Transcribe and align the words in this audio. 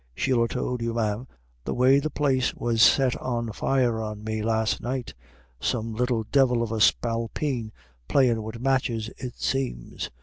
She'll 0.15 0.43
ha' 0.43 0.47
tould 0.49 0.81
you, 0.81 0.95
ma'am, 0.95 1.27
the 1.63 1.75
way 1.75 1.99
the 1.99 2.09
place 2.09 2.55
was 2.55 2.81
set 2.81 3.15
on 3.17 3.51
fire 3.51 4.01
on 4.01 4.23
me 4.23 4.41
last 4.41 4.81
night 4.81 5.13
some 5.59 5.93
little 5.93 6.23
divil 6.31 6.63
of 6.63 6.71
a 6.71 6.81
spalpeen 6.81 7.71
playin' 8.07 8.41
wid 8.41 8.59
matches 8.59 9.11
it 9.19 9.35
seems. 9.35 10.09